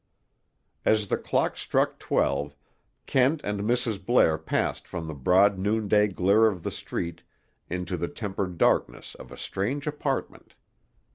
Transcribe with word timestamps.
As 0.83 1.09
the 1.09 1.17
clock 1.19 1.55
struck 1.55 1.99
twelve, 1.99 2.55
Kent 3.05 3.39
and 3.43 3.61
Mrs. 3.61 4.03
Blair 4.03 4.35
passed 4.39 4.87
from 4.87 5.05
the 5.05 5.13
broad 5.13 5.59
noonday 5.59 6.07
glare 6.07 6.47
of 6.47 6.63
the 6.63 6.71
street 6.71 7.21
into 7.69 7.97
the 7.97 8.07
tempered 8.07 8.57
darkness 8.57 9.13
of 9.13 9.31
a 9.31 9.37
strange 9.37 9.85
apartment. 9.85 10.55